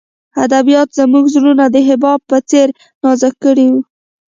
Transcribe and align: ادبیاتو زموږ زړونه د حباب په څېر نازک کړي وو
ادبیاتو 0.43 0.93
زموږ 0.99 1.25
زړونه 1.35 1.65
د 1.69 1.77
حباب 1.87 2.19
په 2.29 2.37
څېر 2.49 2.67
نازک 3.03 3.33
کړي 3.43 3.65
وو 3.71 3.81